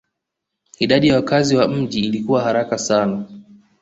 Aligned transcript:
Idadi 0.79 1.07
ya 1.07 1.15
wakazi 1.15 1.55
wa 1.55 1.67
mji 1.67 1.99
ilikua 2.05 2.41
haraka 2.43 2.77
sana 2.77 3.25